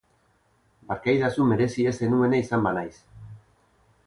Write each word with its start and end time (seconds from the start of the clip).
Barkaidazu 0.91 1.45
merezi 1.51 1.87
ez 1.91 1.93
zenuena 2.03 2.43
izan 2.47 2.69
banaiz. 2.69 2.93